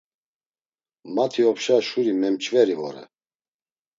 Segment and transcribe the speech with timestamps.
[1.13, 3.03] Mati opşa şuri memç̌veri vore.